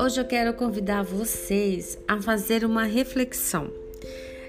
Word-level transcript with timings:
Hoje 0.00 0.20
eu 0.20 0.24
quero 0.24 0.52
convidar 0.54 1.02
vocês 1.02 1.98
a 2.06 2.20
fazer 2.20 2.64
uma 2.64 2.84
reflexão. 2.84 3.70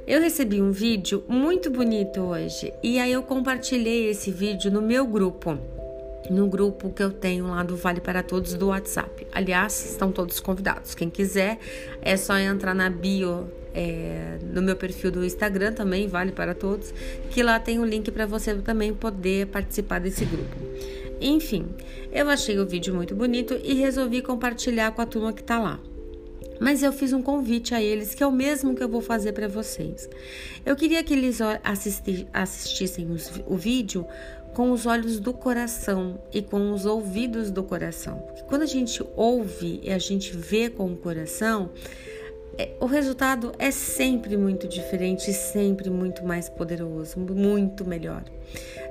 Eu 0.07 0.21
recebi 0.21 0.61
um 0.61 0.71
vídeo 0.71 1.23
muito 1.27 1.69
bonito 1.69 2.21
hoje 2.21 2.73
e 2.83 2.99
aí 2.99 3.11
eu 3.11 3.23
compartilhei 3.23 4.09
esse 4.09 4.31
vídeo 4.31 4.71
no 4.71 4.81
meu 4.81 5.07
grupo, 5.07 5.57
no 6.29 6.47
grupo 6.47 6.89
que 6.89 7.03
eu 7.03 7.11
tenho 7.11 7.47
lá 7.47 7.63
do 7.63 7.75
Vale 7.75 8.01
para 8.01 8.23
Todos 8.23 8.53
do 8.53 8.67
WhatsApp. 8.67 9.27
Aliás, 9.31 9.91
estão 9.91 10.11
todos 10.11 10.39
convidados. 10.39 10.95
Quem 10.95 11.09
quiser 11.09 11.59
é 12.01 12.17
só 12.17 12.37
entrar 12.37 12.73
na 12.73 12.89
bio 12.89 13.47
é, 13.73 14.39
no 14.41 14.61
meu 14.61 14.75
perfil 14.75 15.11
do 15.11 15.25
Instagram 15.25 15.73
também, 15.73 16.07
Vale 16.07 16.31
para 16.31 16.55
Todos, 16.55 16.93
que 17.29 17.43
lá 17.43 17.59
tem 17.59 17.77
o 17.77 17.81
um 17.81 17.85
link 17.85 18.09
para 18.09 18.25
você 18.25 18.55
também 18.55 18.93
poder 18.93 19.47
participar 19.47 19.99
desse 19.99 20.23
grupo. 20.25 20.55
Enfim, 21.19 21.67
eu 22.11 22.29
achei 22.29 22.57
o 22.59 22.65
vídeo 22.65 22.93
muito 22.93 23.15
bonito 23.15 23.59
e 23.63 23.73
resolvi 23.73 24.21
compartilhar 24.21 24.91
com 24.91 25.01
a 25.01 25.05
turma 25.05 25.33
que 25.33 25.41
está 25.41 25.59
lá. 25.59 25.79
Mas 26.59 26.83
eu 26.83 26.93
fiz 26.93 27.11
um 27.11 27.21
convite 27.21 27.75
a 27.75 27.81
eles, 27.81 28.15
que 28.15 28.23
é 28.23 28.27
o 28.27 28.31
mesmo 28.31 28.75
que 28.75 28.83
eu 28.83 28.87
vou 28.87 29.01
fazer 29.01 29.33
para 29.33 29.47
vocês. 29.47 30.09
Eu 30.65 30.75
queria 30.75 31.03
que 31.03 31.13
eles 31.13 31.39
assisti 31.63 32.27
assistissem 32.33 33.07
o 33.45 33.57
vídeo 33.57 34.05
com 34.55 34.71
os 34.71 34.85
olhos 34.85 35.19
do 35.19 35.33
coração 35.33 36.17
e 36.33 36.41
com 36.41 36.71
os 36.71 36.85
ouvidos 36.85 37.51
do 37.51 37.61
coração. 37.61 38.19
Porque 38.19 38.41
quando 38.43 38.61
a 38.61 38.65
gente 38.65 39.03
ouve 39.15 39.81
e 39.83 39.91
a 39.91 39.97
gente 39.99 40.35
vê 40.35 40.69
com 40.69 40.85
o 40.85 40.95
coração, 40.95 41.69
é, 42.57 42.71
o 42.79 42.85
resultado 42.85 43.51
é 43.59 43.69
sempre 43.69 44.37
muito 44.37 44.65
diferente 44.65 45.33
sempre 45.33 45.89
muito 45.89 46.25
mais 46.25 46.47
poderoso, 46.47 47.19
muito 47.19 47.85
melhor. 47.85 48.23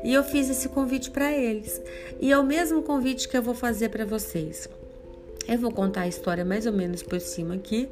E 0.04 0.12
eu 0.12 0.22
fiz 0.22 0.50
esse 0.50 0.68
convite 0.68 1.10
para 1.10 1.32
eles. 1.32 1.80
E 2.20 2.30
é 2.30 2.38
o 2.38 2.44
mesmo 2.44 2.82
convite 2.82 3.26
que 3.26 3.36
eu 3.36 3.42
vou 3.42 3.54
fazer 3.54 3.88
para 3.88 4.04
vocês. 4.04 4.68
Eu 5.48 5.58
vou 5.58 5.72
contar 5.72 6.02
a 6.02 6.08
história 6.08 6.44
mais 6.44 6.66
ou 6.66 6.74
menos 6.74 7.02
por 7.02 7.20
cima 7.20 7.54
aqui, 7.54 7.88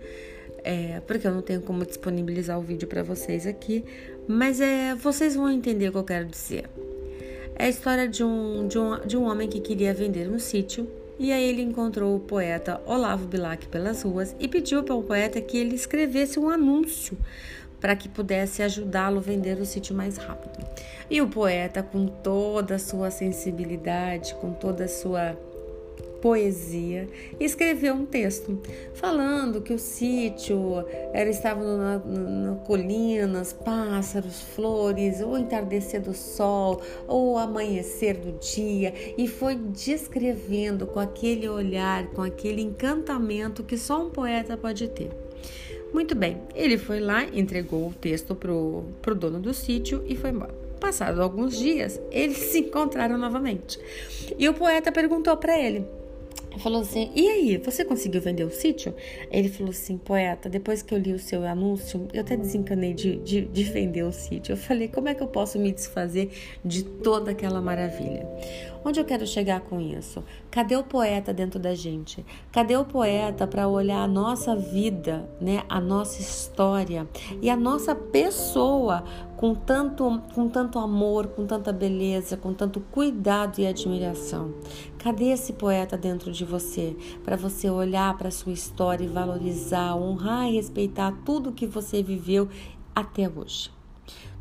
é, 0.62 1.00
porque 1.06 1.27
eu 1.27 1.32
não 1.32 1.41
tenho 1.42 1.62
como 1.62 1.86
disponibilizar 1.86 2.58
o 2.58 2.62
vídeo 2.62 2.86
para 2.86 3.02
vocês 3.02 3.47
aqui, 3.47 3.82
mas 4.28 4.60
é, 4.60 4.94
vocês 4.94 5.34
vão 5.34 5.50
entender 5.50 5.88
o 5.88 5.92
que 5.92 5.98
eu 5.98 6.04
quero 6.04 6.27
dizer. 6.27 6.69
É 7.55 7.67
a 7.67 7.69
história 7.69 8.08
de 8.08 8.25
um, 8.25 8.67
de 8.67 8.78
um, 8.78 8.98
de 9.06 9.17
um 9.17 9.25
homem 9.25 9.48
que 9.48 9.61
queria 9.61 9.95
vender 9.95 10.28
um 10.28 10.39
sítio 10.39 10.89
e 11.19 11.31
aí 11.31 11.45
ele 11.45 11.62
encontrou 11.62 12.17
o 12.17 12.20
poeta 12.20 12.81
Olavo 12.86 13.27
Bilac 13.27 13.69
pelas 13.69 14.03
ruas 14.03 14.34
e 14.41 14.48
pediu 14.48 14.83
para 14.83 14.94
o 14.94 15.03
poeta 15.03 15.41
que 15.41 15.56
ele 15.56 15.75
escrevesse 15.75 16.39
um 16.39 16.48
anúncio 16.48 17.17
para 17.81 17.94
que 17.97 18.09
pudesse 18.09 18.62
ajudá-lo 18.62 19.19
a 19.19 19.20
vender 19.20 19.61
o 19.61 19.67
sítio 19.67 19.94
mais 19.94 20.17
rápido. 20.17 20.64
E 21.11 21.20
o 21.20 21.28
poeta, 21.28 21.83
com 21.83 22.06
toda 22.06 22.77
a 22.77 22.78
sua 22.78 23.11
sensibilidade, 23.11 24.34
com 24.37 24.53
toda 24.53 24.84
a 24.84 24.89
sua 24.89 25.37
poesia, 26.23 27.09
escreveu 27.41 27.95
um 27.95 28.06
texto 28.06 28.56
falando 28.95 29.61
que 29.61 29.75
o 29.75 29.78
sítio 29.78 30.87
era 31.12 31.28
estava 31.28 31.61
na, 31.61 31.98
na, 31.98 32.55
colinas, 32.65 33.53
pássaros, 33.53 34.41
flores, 34.41 35.20
o 35.20 35.37
entardecer 35.37 36.00
do 36.00 36.15
sol, 36.15 36.81
ou 37.09 37.33
o 37.33 37.39
amanhecer 37.39 38.17
do 38.17 38.39
dia, 38.39 38.95
e 39.19 39.27
foi 39.27 39.56
descrevendo 39.56 40.87
com 40.87 41.00
aquele 41.00 41.48
olhar, 41.48 42.06
com 42.12 42.23
aquele 42.23 42.62
encantamento 42.62 43.65
que 43.65 43.77
só 43.77 44.06
um 44.06 44.09
poeta 44.09 44.56
pode 44.56 44.89
ter. 44.89 45.11
Muito 45.93 46.15
bem, 46.15 46.41
ele 46.55 46.78
foi 46.78 47.00
lá, 47.00 47.25
entregou 47.25 47.89
o 47.89 47.93
texto 47.93 48.34
pro, 48.34 48.84
pro 49.03 49.15
dono 49.15 49.41
do 49.41 49.53
sítio 49.53 50.05
e 50.06 50.15
foi 50.15 50.31
embora. 50.31 50.55
Passados 50.81 51.20
alguns 51.20 51.59
dias, 51.59 52.00
eles 52.11 52.39
se 52.39 52.61
encontraram 52.61 53.19
novamente. 53.19 53.78
E 54.39 54.48
o 54.48 54.55
poeta 54.55 54.91
perguntou 54.91 55.37
para 55.37 55.56
ele: 55.56 55.87
falou 56.58 56.83
assim: 56.83 57.11
E 57.14 57.28
aí, 57.28 57.56
você 57.58 57.84
conseguiu 57.84 58.20
vender 58.20 58.45
o 58.45 58.50
sítio? 58.50 58.95
Ele 59.31 59.48
falou 59.48 59.70
assim: 59.70 59.97
Poeta, 59.97 60.48
depois 60.48 60.83
que 60.83 60.94
eu 60.94 60.98
li 60.98 61.12
o 61.12 61.19
seu 61.19 61.44
anúncio, 61.44 62.06
eu 62.12 62.21
até 62.21 62.37
desencanei 62.37 62.94
de, 62.94 63.16
de, 63.16 63.43
de, 63.43 63.65
vender 63.65 64.03
o 64.03 64.12
sítio. 64.12 64.53
Eu 64.53 64.56
falei: 64.56 64.88
Como 64.88 65.09
é 65.09 65.15
que 65.15 65.22
eu 65.22 65.28
posso 65.28 65.59
me 65.59 65.72
desfazer 65.72 66.31
de 66.65 66.84
toda 66.84 67.31
aquela 67.31 67.60
maravilha? 67.60 68.26
Onde 68.84 68.99
eu 68.99 69.04
quero 69.04 69.25
chegar 69.26 69.60
com 69.60 69.81
isso? 69.81 70.25
Cadê 70.50 70.75
o 70.75 70.82
poeta 70.82 71.32
dentro 71.32 71.60
da 71.60 71.72
gente? 71.75 72.25
Cadê 72.50 72.76
o 72.76 72.84
poeta 72.84 73.47
para 73.47 73.69
olhar 73.69 74.03
a 74.03 74.09
nossa 74.09 74.56
vida, 74.56 75.28
né, 75.41 75.62
a 75.69 75.81
nossa 75.81 76.21
história 76.21 77.06
e 77.41 77.49
a 77.49 77.56
nossa 77.56 77.94
pessoa 77.94 79.05
com 79.42 79.56
tanto, 79.56 80.22
com 80.36 80.48
tanto 80.48 80.78
amor, 80.78 81.26
com 81.26 81.44
tanta 81.44 81.72
beleza, 81.72 82.36
com 82.36 82.54
tanto 82.54 82.78
cuidado 82.80 83.58
e 83.58 83.66
admiração? 83.66 84.54
Cadê 84.98 85.32
esse 85.32 85.54
poeta 85.54 85.98
dentro 85.98 86.30
de 86.30 86.44
você 86.44 86.97
para 87.25 87.34
você 87.34 87.69
olhar 87.69 88.16
para 88.16 88.31
sua 88.31 88.52
história 88.52 89.04
e 89.04 89.08
valorizar, 89.08 89.97
honrar 89.97 90.48
e 90.48 90.54
respeitar 90.54 91.12
tudo 91.25 91.50
que 91.50 91.66
você 91.66 92.04
viveu 92.04 92.48
até 92.94 93.28
hoje? 93.28 93.81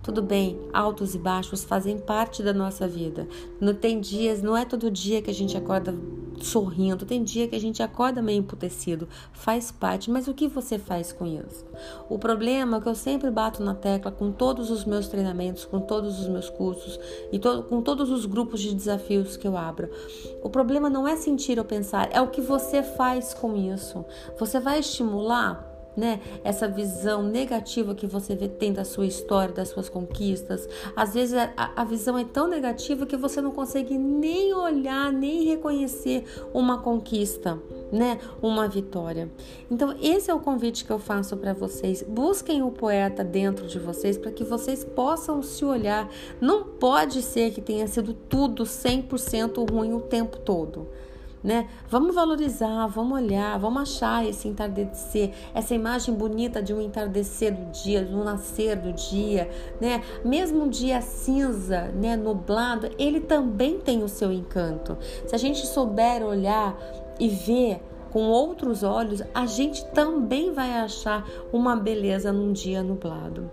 Tudo 0.03 0.22
bem, 0.23 0.59
altos 0.73 1.13
e 1.13 1.19
baixos 1.19 1.63
fazem 1.63 2.00
parte 2.00 2.41
da 2.41 2.51
nossa 2.51 2.88
vida. 2.88 3.28
Não 3.59 3.73
tem 3.73 4.00
dias, 4.00 4.41
não 4.41 4.57
é 4.57 4.66
todo 4.66 4.89
dia 4.89 5.22
que 5.22 5.29
a 5.29 5.34
gente 5.34 5.56
acorda 5.56 5.94
sorrindo, 6.39 7.06
tem 7.06 7.23
dia 7.23 7.47
que 7.47 7.56
a 7.56 7.59
gente 7.59 7.84
acorda 7.84 8.19
meio 8.19 8.40
emputecido. 8.40 9.07
Faz 9.31 9.72
parte, 9.72 10.09
mas 10.09 10.28
o 10.28 10.34
que 10.34 10.47
você 10.47 10.79
faz 10.79 11.13
com 11.13 11.28
isso? 11.28 11.63
O 12.09 12.17
problema 12.17 12.78
é 12.78 12.81
que 12.81 12.90
eu 12.90 12.95
sempre 12.95 13.29
bato 13.29 13.63
na 13.63 13.75
tecla 13.75 14.11
com 14.11 14.31
todos 14.31 14.72
os 14.72 14.85
meus 14.85 15.07
treinamentos, 15.07 15.66
com 15.66 15.79
todos 15.79 16.19
os 16.19 16.28
meus 16.28 16.50
cursos 16.50 17.00
e 17.31 17.38
to 17.38 17.63
com 17.69 17.84
todos 17.84 18.09
os 18.09 18.25
grupos 18.25 18.59
de 18.59 18.73
desafios 18.73 19.38
que 19.38 19.47
eu 19.47 19.56
abro. 19.56 19.88
O 20.41 20.50
problema 20.50 20.90
não 20.90 21.07
é 21.07 21.16
sentir 21.16 21.59
ou 21.59 21.66
pensar, 21.66 22.09
é 22.11 22.19
o 22.19 22.29
que 22.29 22.41
você 22.41 22.81
faz 22.81 23.35
com 23.35 23.56
isso. 23.56 24.03
Você 24.40 24.59
vai 24.59 24.79
estimular 24.79 25.71
né? 25.96 26.19
Essa 26.44 26.68
visão 26.68 27.24
negativa 27.24 27.94
que 27.94 28.07
você 28.07 28.35
tem 28.35 28.72
da 28.72 28.84
sua 28.84 29.06
história, 29.06 29.53
das 29.53 29.69
suas 29.69 29.90
conquistas. 29.90 30.68
Às 30.96 31.13
vezes 31.13 31.35
a, 31.35 31.72
a 31.75 31.84
visão 31.84 32.18
é 32.18 32.24
tão 32.24 32.47
negativa 32.47 33.06
que 33.06 33.18
você 33.18 33.41
não 33.41 33.52
consegue 33.52 33.97
nem 33.97 34.53
olhar, 34.53 35.12
nem 35.12 35.44
reconhecer 35.44 36.24
uma 36.53 36.79
conquista, 36.79 37.59
né? 37.91 38.19
Uma 38.41 38.68
vitória. 38.68 39.29
Então, 39.69 39.96
esse 40.02 40.31
é 40.31 40.34
o 40.34 40.40
convite 40.40 40.85
que 40.85 40.91
eu 40.91 41.00
faço 41.00 41.35
para 41.38 41.53
vocês. 41.53 42.03
Busquem 42.03 42.62
o 42.62 42.72
poeta 42.72 43.23
dentro 43.23 43.68
de 43.68 43.79
vocês 43.79 44.18
para 44.18 44.31
que 44.31 44.44
vocês 44.44 44.84
possam 44.84 45.41
se 45.44 45.66
olhar. 45.66 46.09
Não 46.40 46.63
pode 46.63 47.22
ser 47.22 47.52
que 47.52 47.62
tenha 47.62 47.88
sido 47.88 48.13
tudo 48.13 48.63
100% 48.63 49.69
ruim 49.69 49.94
o 49.94 50.02
tempo 50.02 50.38
todo 50.38 50.88
né? 51.44 51.68
Vamos 51.90 52.13
valorizar, 52.13 52.88
vamos 52.88 53.19
olhar, 53.19 53.57
vamos 53.57 53.81
achar 53.81 54.25
esse 54.25 54.47
entardecer, 54.47 55.31
essa 55.53 55.74
imagem 55.74 56.13
bonita 56.13 56.62
de 56.62 56.74
um 56.74 56.81
entardecer 56.81 57.53
do 57.53 57.72
dia, 57.72 58.03
do 58.03 58.24
nascer 58.24 58.75
do 58.75 58.94
dia, 58.94 59.50
né? 59.79 60.03
Mesmo 60.24 60.63
um 60.63 60.69
dia 60.69 61.02
cinza, 61.02 61.88
né, 61.90 62.16
nublado, 62.16 62.90
ele 62.97 63.19
também 63.19 63.79
tem 63.79 64.03
o 64.03 64.07
seu 64.07 64.31
encanto. 64.31 64.97
Se 65.25 65.34
a 65.34 65.38
gente 65.38 65.66
souber 65.66 66.24
olhar 66.24 66.78
e 67.19 67.28
ver 67.28 67.81
com 68.12 68.23
outros 68.23 68.84
olhos, 68.84 69.23
a 69.34 69.46
gente 69.46 69.85
também 69.88 70.52
vai 70.52 70.73
achar 70.73 71.25
uma 71.52 71.75
beleza 71.75 72.31
num 72.31 72.52
dia 72.52 72.84
nublado. 72.84 73.50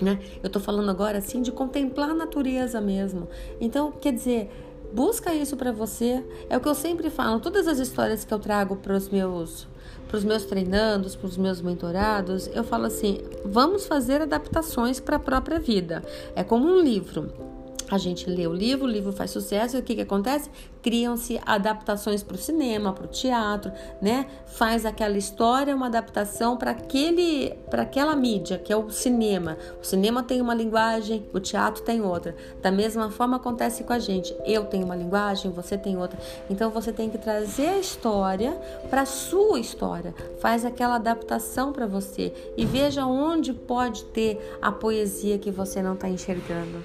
Né? 0.00 0.18
Eu 0.42 0.50
tô 0.50 0.58
falando 0.60 0.90
agora 0.90 1.18
assim 1.18 1.40
de 1.40 1.52
contemplar 1.52 2.10
a 2.10 2.14
natureza 2.14 2.80
mesmo. 2.80 3.28
Então, 3.60 3.92
quer 3.92 4.12
dizer, 4.12 4.50
Busca 4.94 5.34
isso 5.34 5.56
para 5.56 5.72
você. 5.72 6.22
É 6.48 6.56
o 6.56 6.60
que 6.60 6.68
eu 6.68 6.74
sempre 6.74 7.10
falo. 7.10 7.40
Todas 7.40 7.66
as 7.66 7.80
histórias 7.80 8.24
que 8.24 8.32
eu 8.32 8.38
trago 8.38 8.76
para 8.76 8.94
os 8.94 9.08
meus 9.08 9.66
para 10.06 10.18
os 10.18 10.24
meus 10.24 10.44
treinandos, 10.44 11.16
para 11.16 11.26
os 11.26 11.36
meus 11.36 11.60
mentorados, 11.60 12.46
eu 12.54 12.62
falo 12.62 12.86
assim: 12.86 13.18
vamos 13.44 13.86
fazer 13.86 14.22
adaptações 14.22 15.00
para 15.00 15.16
a 15.16 15.18
própria 15.18 15.58
vida. 15.58 16.00
É 16.36 16.44
como 16.44 16.66
um 16.66 16.80
livro. 16.80 17.53
A 17.94 17.98
gente 17.98 18.28
lê 18.28 18.44
o 18.44 18.52
livro, 18.52 18.86
o 18.86 18.90
livro 18.90 19.12
faz 19.12 19.30
sucesso, 19.30 19.76
e 19.76 19.78
o 19.78 19.82
que, 19.84 19.94
que 19.94 20.00
acontece? 20.00 20.50
Criam-se 20.82 21.40
adaptações 21.46 22.24
para 22.24 22.34
o 22.34 22.36
cinema, 22.36 22.92
para 22.92 23.04
o 23.04 23.06
teatro, 23.06 23.70
né? 24.02 24.26
Faz 24.46 24.84
aquela 24.84 25.16
história, 25.16 25.76
uma 25.76 25.86
adaptação 25.86 26.56
para 26.56 26.72
aquele, 26.72 27.54
para 27.70 27.82
aquela 27.82 28.16
mídia 28.16 28.58
que 28.58 28.72
é 28.72 28.76
o 28.76 28.90
cinema. 28.90 29.56
O 29.80 29.86
cinema 29.86 30.24
tem 30.24 30.40
uma 30.40 30.54
linguagem, 30.54 31.24
o 31.32 31.38
teatro 31.38 31.84
tem 31.84 32.02
outra. 32.02 32.34
Da 32.60 32.72
mesma 32.72 33.12
forma 33.12 33.36
acontece 33.36 33.84
com 33.84 33.92
a 33.92 34.00
gente. 34.00 34.34
Eu 34.44 34.64
tenho 34.64 34.86
uma 34.86 34.96
linguagem, 34.96 35.52
você 35.52 35.78
tem 35.78 35.96
outra. 35.96 36.18
Então 36.50 36.72
você 36.72 36.92
tem 36.92 37.08
que 37.08 37.16
trazer 37.16 37.68
a 37.68 37.78
história 37.78 38.60
para 38.90 39.02
a 39.02 39.06
sua 39.06 39.60
história. 39.60 40.12
Faz 40.40 40.64
aquela 40.64 40.96
adaptação 40.96 41.72
para 41.72 41.86
você 41.86 42.34
e 42.56 42.66
veja 42.66 43.06
onde 43.06 43.52
pode 43.52 44.02
ter 44.06 44.58
a 44.60 44.72
poesia 44.72 45.38
que 45.38 45.52
você 45.52 45.80
não 45.80 45.94
está 45.94 46.08
enxergando. 46.08 46.82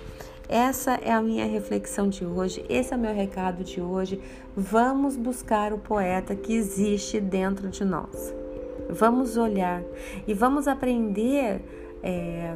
Essa 0.50 0.96
é 0.96 1.12
a 1.12 1.22
minha 1.22 1.46
reflexão 1.46 2.10
de 2.10 2.26
hoje, 2.26 2.66
esse 2.68 2.92
é 2.92 2.98
o 2.98 3.00
meu 3.00 3.14
recado 3.14 3.64
de 3.64 3.80
hoje. 3.80 4.20
Vamos 4.58 5.16
buscar 5.16 5.72
o 5.72 5.78
poeta 5.78 6.36
que 6.36 6.56
existe 6.56 7.20
dentro 7.20 7.70
de 7.70 7.86
nós. 7.86 8.34
Vamos 8.90 9.38
olhar 9.38 9.84
e 10.28 10.34
vamos 10.34 10.68
aprender 10.68 11.62
é, 12.02 12.56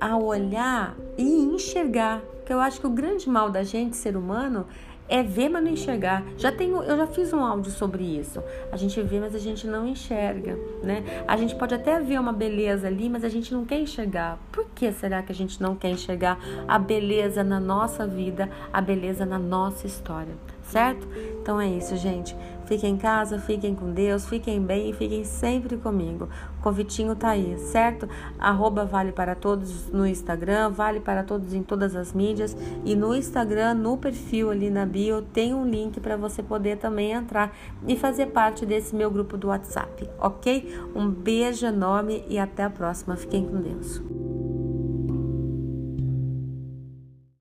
a 0.00 0.16
olhar 0.16 0.96
e 1.16 1.22
enxergar. 1.22 2.20
Que 2.44 2.52
eu 2.52 2.58
acho 2.58 2.80
que 2.80 2.86
o 2.88 2.90
grande 2.90 3.30
mal 3.30 3.48
da 3.48 3.62
gente, 3.62 3.94
ser 3.94 4.16
humano, 4.16 4.66
É 5.12 5.24
ver, 5.24 5.48
mas 5.48 5.64
não 5.64 5.72
enxergar. 5.72 6.22
Já 6.38 6.52
tenho, 6.52 6.80
eu 6.84 6.96
já 6.96 7.06
fiz 7.08 7.32
um 7.32 7.40
áudio 7.40 7.72
sobre 7.72 8.04
isso. 8.04 8.40
A 8.70 8.76
gente 8.76 9.02
vê, 9.02 9.18
mas 9.18 9.34
a 9.34 9.40
gente 9.40 9.66
não 9.66 9.84
enxerga, 9.84 10.56
né? 10.84 11.02
A 11.26 11.36
gente 11.36 11.56
pode 11.56 11.74
até 11.74 11.98
ver 11.98 12.20
uma 12.20 12.32
beleza 12.32 12.86
ali, 12.86 13.08
mas 13.10 13.24
a 13.24 13.28
gente 13.28 13.52
não 13.52 13.64
quer 13.64 13.80
enxergar. 13.80 14.38
Por 14.52 14.66
que 14.72 14.92
será 14.92 15.20
que 15.20 15.32
a 15.32 15.34
gente 15.34 15.60
não 15.60 15.74
quer 15.74 15.90
enxergar 15.90 16.38
a 16.68 16.78
beleza 16.78 17.42
na 17.42 17.58
nossa 17.58 18.06
vida, 18.06 18.48
a 18.72 18.80
beleza 18.80 19.26
na 19.26 19.38
nossa 19.38 19.84
história? 19.84 20.34
Certo? 20.62 21.06
Então 21.40 21.60
é 21.60 21.68
isso, 21.68 21.96
gente. 21.96 22.36
Fiquem 22.70 22.94
em 22.94 22.96
casa, 22.96 23.36
fiquem 23.40 23.74
com 23.74 23.90
Deus, 23.90 24.28
fiquem 24.28 24.62
bem 24.62 24.90
e 24.90 24.92
fiquem 24.92 25.24
sempre 25.24 25.76
comigo. 25.76 26.28
O 26.56 26.62
convitinho 26.62 27.16
tá 27.16 27.30
aí, 27.30 27.58
certo? 27.58 28.08
Arroba 28.38 28.84
Vale 28.84 29.10
para 29.10 29.34
Todos 29.34 29.88
no 29.88 30.06
Instagram, 30.06 30.70
Vale 30.70 31.00
para 31.00 31.24
Todos 31.24 31.52
em 31.52 31.64
todas 31.64 31.96
as 31.96 32.12
mídias. 32.12 32.56
E 32.84 32.94
no 32.94 33.12
Instagram, 33.12 33.74
no 33.74 33.96
perfil 33.96 34.50
ali 34.50 34.70
na 34.70 34.86
bio, 34.86 35.20
tem 35.20 35.52
um 35.52 35.68
link 35.68 35.98
para 35.98 36.16
você 36.16 36.44
poder 36.44 36.76
também 36.76 37.10
entrar 37.10 37.52
e 37.88 37.96
fazer 37.96 38.26
parte 38.26 38.64
desse 38.64 38.94
meu 38.94 39.10
grupo 39.10 39.36
do 39.36 39.48
WhatsApp, 39.48 40.08
ok? 40.20 40.72
Um 40.94 41.10
beijo 41.10 41.66
enorme 41.66 42.24
e 42.28 42.38
até 42.38 42.62
a 42.62 42.70
próxima. 42.70 43.16
Fiquem 43.16 43.44
com 43.44 43.60
Deus. 43.60 44.29